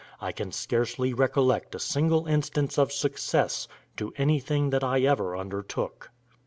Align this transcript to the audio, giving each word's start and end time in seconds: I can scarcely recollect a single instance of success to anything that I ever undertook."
I 0.19 0.31
can 0.31 0.51
scarcely 0.51 1.13
recollect 1.13 1.75
a 1.75 1.79
single 1.79 2.25
instance 2.25 2.79
of 2.79 2.91
success 2.91 3.67
to 3.97 4.11
anything 4.17 4.71
that 4.71 4.83
I 4.83 5.01
ever 5.01 5.37
undertook." 5.37 6.09